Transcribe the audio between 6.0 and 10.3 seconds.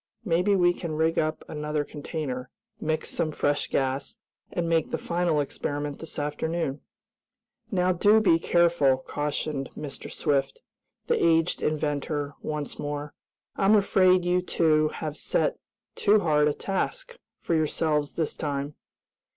afternoon." "Now do be careful," cautioned Mr.